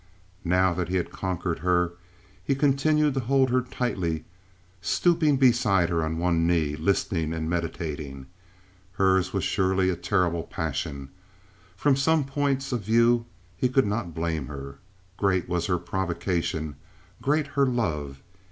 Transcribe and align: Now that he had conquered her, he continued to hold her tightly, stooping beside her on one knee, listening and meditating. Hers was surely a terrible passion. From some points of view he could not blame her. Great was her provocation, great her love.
Now 0.43 0.73
that 0.73 0.89
he 0.89 0.95
had 0.95 1.11
conquered 1.11 1.59
her, 1.59 1.91
he 2.43 2.55
continued 2.55 3.13
to 3.13 3.19
hold 3.19 3.51
her 3.51 3.61
tightly, 3.61 4.25
stooping 4.81 5.37
beside 5.37 5.89
her 5.89 6.03
on 6.03 6.17
one 6.17 6.47
knee, 6.47 6.75
listening 6.75 7.33
and 7.33 7.47
meditating. 7.47 8.25
Hers 8.93 9.31
was 9.31 9.43
surely 9.43 9.91
a 9.91 9.95
terrible 9.95 10.41
passion. 10.41 11.09
From 11.75 11.95
some 11.95 12.23
points 12.25 12.71
of 12.71 12.81
view 12.83 13.27
he 13.55 13.69
could 13.69 13.85
not 13.85 14.15
blame 14.15 14.47
her. 14.47 14.79
Great 15.17 15.47
was 15.47 15.67
her 15.67 15.77
provocation, 15.77 16.77
great 17.21 17.45
her 17.49 17.67
love. 17.67 18.23